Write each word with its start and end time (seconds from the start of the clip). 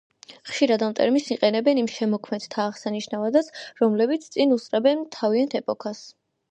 ხშირად 0.51 0.85
ამ 0.85 0.95
ტერმინს 0.99 1.27
იყენებენ 1.35 1.81
იმ 1.83 1.91
შემოქმედთა 1.97 2.65
აღსანიშნავადაც, 2.65 3.53
რომლებიც 3.85 4.27
წინ 4.33 4.59
უსწრებენ 4.59 5.07
თავიანთ 5.19 5.61
ეპოქას. 5.63 6.09